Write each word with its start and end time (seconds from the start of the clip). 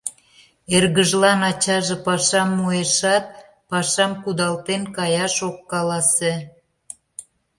Эргыжлан 0.75 1.39
ачаже 1.49 1.95
пашам 2.05 2.49
муэшат, 2.57 3.25
пашам 3.69 4.11
кудалтен 4.23 4.83
каяш 4.95 5.35
ок 5.49 5.57
каласе. 5.71 6.33